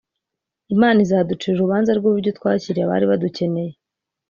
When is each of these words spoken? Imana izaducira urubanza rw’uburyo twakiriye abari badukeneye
Imana 0.73 0.99
izaducira 1.05 1.55
urubanza 1.57 1.91
rw’uburyo 1.97 2.29
twakiriye 2.37 2.83
abari 2.85 3.05
badukeneye 3.11 3.73